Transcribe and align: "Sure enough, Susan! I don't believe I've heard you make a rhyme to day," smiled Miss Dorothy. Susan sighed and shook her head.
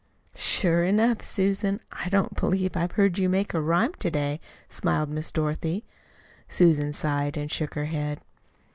"Sure 0.33 0.83
enough, 0.83 1.21
Susan! 1.21 1.79
I 1.91 2.09
don't 2.09 2.33
believe 2.35 2.75
I've 2.75 2.93
heard 2.93 3.19
you 3.19 3.29
make 3.29 3.53
a 3.53 3.61
rhyme 3.61 3.93
to 3.99 4.09
day," 4.09 4.39
smiled 4.67 5.09
Miss 5.09 5.31
Dorothy. 5.31 5.85
Susan 6.49 6.91
sighed 6.91 7.37
and 7.37 7.51
shook 7.51 7.75
her 7.75 7.85
head. 7.85 8.19